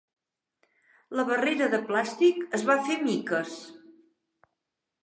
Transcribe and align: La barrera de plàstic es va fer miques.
La 1.19 1.25
barrera 1.27 1.67
de 1.75 1.81
plàstic 1.91 2.41
es 2.61 2.67
va 2.71 2.79
fer 2.89 2.99
miques. 3.07 3.57